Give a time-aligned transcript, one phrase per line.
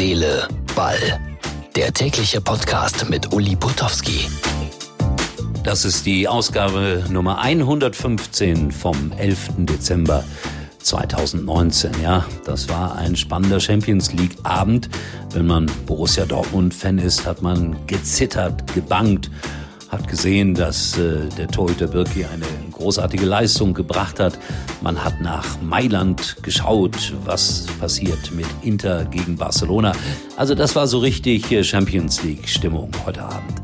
[0.00, 1.20] Seele, Ball.
[1.76, 4.30] Der tägliche Podcast mit Uli Putowski.
[5.62, 9.50] Das ist die Ausgabe Nummer 115 vom 11.
[9.58, 10.24] Dezember
[10.78, 11.92] 2019.
[12.02, 14.88] Ja, das war ein spannender Champions League Abend.
[15.34, 19.30] Wenn man Borussia Dortmund Fan ist, hat man gezittert, gebangt
[19.90, 22.46] hat gesehen, dass äh, der Torhüter Birki eine
[22.80, 24.38] großartige Leistung gebracht hat.
[24.80, 29.92] Man hat nach Mailand geschaut, was passiert mit Inter gegen Barcelona.
[30.36, 33.60] Also das war so richtig äh, Champions League Stimmung heute Abend.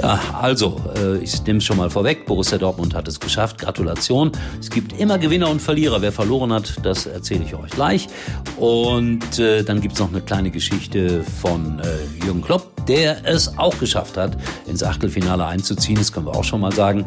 [0.00, 2.24] Ja, also, äh, ich nehme es schon mal vorweg.
[2.24, 3.58] Borussia Dortmund hat es geschafft.
[3.58, 4.30] Gratulation.
[4.60, 6.00] Es gibt immer Gewinner und Verlierer.
[6.00, 8.06] Wer verloren hat, das erzähle ich euch gleich.
[8.58, 13.76] Und äh, dann gibt's noch eine kleine Geschichte von äh, Jürgen Klopp, der es auch
[13.80, 15.98] geschafft hat, ins Achtelfinale einzuziehen.
[15.98, 17.04] Das können wir auch schon mal sagen.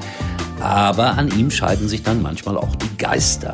[0.60, 3.54] Aber an ihm scheiden sich dann manchmal auch die Geister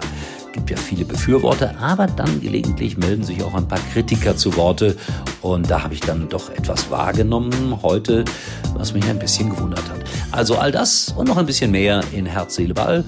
[0.57, 4.97] gibt ja viele Befürworter, aber dann gelegentlich melden sich auch ein paar Kritiker zu Worte.
[5.41, 8.25] Und da habe ich dann doch etwas wahrgenommen heute,
[8.73, 10.03] was mich ein bisschen gewundert hat.
[10.31, 13.05] Also all das und noch ein bisschen mehr in Herz, Seele, Ball.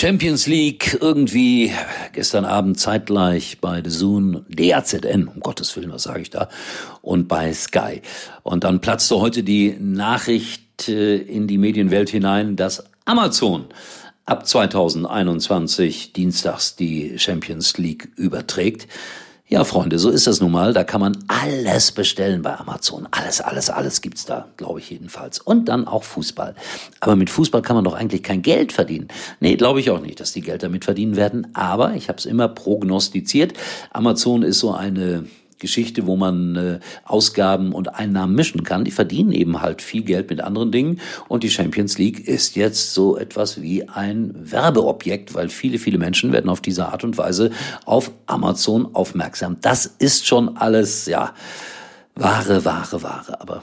[0.00, 1.74] Champions League irgendwie
[2.14, 6.48] gestern Abend zeitgleich bei The Zoom, DAZN, um Gottes Willen, was sage ich da,
[7.02, 8.00] und bei Sky.
[8.42, 13.66] Und dann platzte heute die Nachricht äh, in die Medienwelt hinein, dass Amazon
[14.24, 18.88] ab 2021 dienstags die Champions League überträgt.
[19.52, 20.72] Ja, Freunde, so ist das nun mal.
[20.72, 23.08] Da kann man alles bestellen bei Amazon.
[23.10, 25.40] Alles, alles, alles gibt's da, glaube ich jedenfalls.
[25.40, 26.54] Und dann auch Fußball.
[27.00, 29.08] Aber mit Fußball kann man doch eigentlich kein Geld verdienen.
[29.40, 31.48] Nee, glaube ich auch nicht, dass die Geld damit verdienen werden.
[31.52, 33.54] Aber ich habe es immer prognostiziert.
[33.92, 35.24] Amazon ist so eine
[35.60, 38.84] Geschichte, wo man äh, Ausgaben und Einnahmen mischen kann.
[38.84, 41.00] Die verdienen eben halt viel Geld mit anderen Dingen.
[41.28, 46.32] Und die Champions League ist jetzt so etwas wie ein Werbeobjekt, weil viele, viele Menschen
[46.32, 47.50] werden auf diese Art und Weise
[47.84, 49.58] auf Amazon aufmerksam.
[49.60, 51.34] Das ist schon alles, ja,
[52.16, 53.40] Ware, Ware, Ware.
[53.40, 53.62] Aber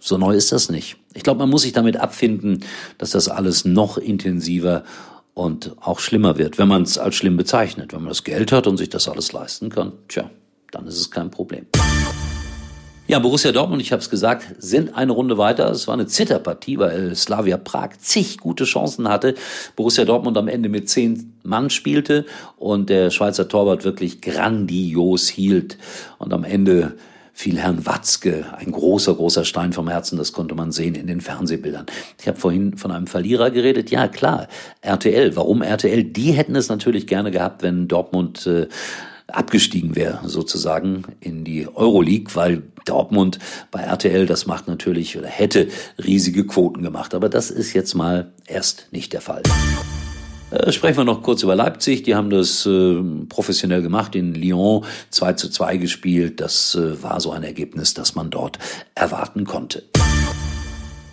[0.00, 0.96] so neu ist das nicht.
[1.14, 2.64] Ich glaube, man muss sich damit abfinden,
[2.98, 4.84] dass das alles noch intensiver
[5.34, 7.92] und auch schlimmer wird, wenn man es als schlimm bezeichnet.
[7.92, 10.30] Wenn man das Geld hat und sich das alles leisten kann, tja,
[10.70, 11.66] dann ist es kein Problem.
[13.10, 15.68] Ja, Borussia Dortmund, ich habe es gesagt, sind eine Runde weiter.
[15.70, 19.34] Es war eine Zitterpartie, weil Slavia Prag zig gute Chancen hatte.
[19.74, 22.24] Borussia Dortmund am Ende mit zehn Mann spielte
[22.56, 25.76] und der Schweizer Torwart wirklich grandios hielt.
[26.18, 26.92] Und am Ende
[27.32, 30.16] fiel Herrn Watzke ein großer, großer Stein vom Herzen.
[30.16, 31.86] Das konnte man sehen in den Fernsehbildern.
[32.20, 33.90] Ich habe vorhin von einem Verlierer geredet.
[33.90, 34.46] Ja, klar,
[34.82, 35.34] RTL.
[35.34, 36.04] Warum RTL?
[36.04, 38.68] Die hätten es natürlich gerne gehabt, wenn Dortmund äh,
[39.30, 43.38] abgestiegen wäre, sozusagen in die Euroleague, weil Dortmund
[43.70, 45.68] bei RTL, das macht natürlich oder hätte
[45.98, 47.14] riesige Quoten gemacht.
[47.14, 49.42] Aber das ist jetzt mal erst nicht der Fall.
[50.50, 52.02] Äh, sprechen wir noch kurz über Leipzig.
[52.02, 56.40] Die haben das äh, professionell gemacht, in Lyon 2 zu 2 gespielt.
[56.40, 58.58] Das äh, war so ein Ergebnis, das man dort
[58.94, 59.84] erwarten konnte.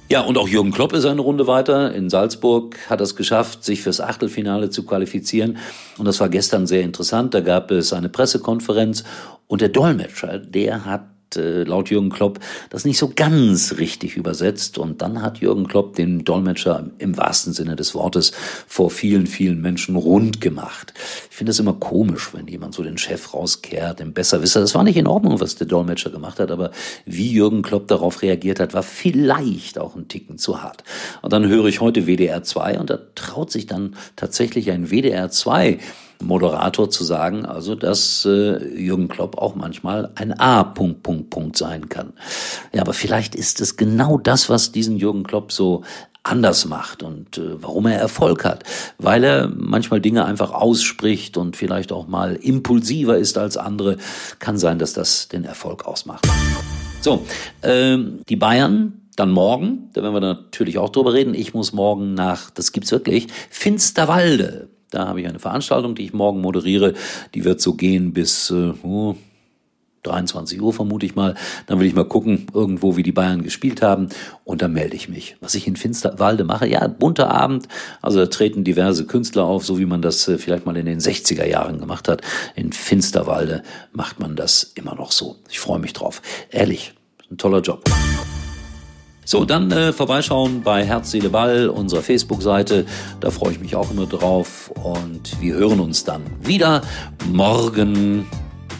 [0.09, 1.93] Ja, und auch Jürgen Klopp ist eine Runde weiter.
[1.93, 5.57] In Salzburg hat es geschafft, sich fürs Achtelfinale zu qualifizieren.
[5.97, 7.33] Und das war gestern sehr interessant.
[7.33, 9.03] Da gab es eine Pressekonferenz
[9.47, 11.07] und der Dolmetscher, der hat
[11.37, 12.39] äh, laut Jürgen Klopp
[12.69, 14.77] das nicht so ganz richtig übersetzt.
[14.77, 18.31] Und dann hat Jürgen Klopp den Dolmetscher im wahrsten Sinne des Wortes
[18.67, 20.93] vor vielen, vielen Menschen rund gemacht.
[21.29, 24.59] Ich finde es immer komisch, wenn jemand so den Chef rauskehrt, den Besserwisser.
[24.59, 26.71] Das war nicht in Ordnung, was der Dolmetscher gemacht hat, aber
[27.05, 30.83] wie Jürgen Klopp darauf reagiert hat, war vielleicht auch ein Ticken zu hart.
[31.21, 35.29] Und dann höre ich heute WDR 2 und da traut sich dann tatsächlich ein WDR
[35.29, 35.79] 2
[36.21, 40.63] Moderator zu sagen, also dass äh, Jürgen Klopp auch manchmal ein A.
[40.63, 42.13] Punkt, Punkt, Punkt sein kann.
[42.73, 45.83] Ja, aber vielleicht ist es genau das, was diesen Jürgen Klopp so
[46.23, 48.63] anders macht und äh, warum er Erfolg hat,
[48.97, 53.97] weil er manchmal Dinge einfach ausspricht und vielleicht auch mal impulsiver ist als andere,
[54.39, 56.27] kann sein, dass das den Erfolg ausmacht.
[57.01, 57.25] So,
[57.63, 61.33] ähm, die Bayern dann morgen, da werden wir natürlich auch drüber reden.
[61.33, 64.69] Ich muss morgen nach, das gibt's wirklich, Finsterwalde.
[64.89, 66.93] Da habe ich eine Veranstaltung, die ich morgen moderiere.
[67.33, 69.15] Die wird so gehen bis äh, oh,
[70.03, 71.35] 23 Uhr vermute ich mal.
[71.67, 74.09] Dann will ich mal gucken, irgendwo, wie die Bayern gespielt haben.
[74.43, 75.35] Und dann melde ich mich.
[75.41, 77.67] Was ich in Finsterwalde mache, ja, bunter Abend.
[78.01, 80.99] Also da treten diverse Künstler auf, so wie man das äh, vielleicht mal in den
[80.99, 82.21] 60er Jahren gemacht hat.
[82.55, 85.35] In Finsterwalde macht man das immer noch so.
[85.49, 86.21] Ich freue mich drauf.
[86.49, 86.93] Ehrlich,
[87.29, 87.83] ein toller Job.
[89.27, 92.85] So, dann äh, vorbeischauen bei Herz, Seele, Ball, unserer Facebook-Seite.
[93.19, 94.71] Da freue ich mich auch immer drauf.
[94.81, 96.81] Und wir hören uns dann wieder
[97.33, 98.25] morgen.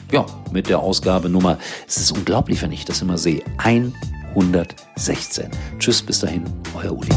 [0.09, 1.57] Ja, mit der Ausgabe Nummer.
[1.85, 3.43] Es ist unglaublich, wenn ich das immer sehe.
[3.57, 5.51] 116.
[5.79, 6.45] Tschüss, bis dahin,
[6.81, 7.09] euer Uli.